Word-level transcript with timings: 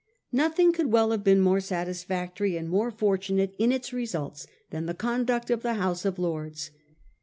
Nothing 0.31 0.73
could 0.73 0.87
well 0.91 1.11
have 1.11 1.23
been 1.23 1.39
more 1.39 1.59
satisfactory 1.59 2.57
and 2.57 2.67
more 2.67 2.89
fortunate 2.89 3.53
in 3.59 3.71
its 3.71 3.93
results 3.93 4.47
than 4.71 4.87
the 4.87 4.95
conduct 4.95 5.51
of 5.51 5.61
the 5.61 5.75
House 5.75 6.05
of 6.05 6.17
Lords. 6.17 6.71